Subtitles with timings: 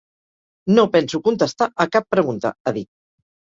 [0.77, 2.93] No penso contestar a cap pregunta, ha dit.